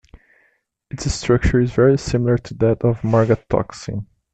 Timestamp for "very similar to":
1.73-2.55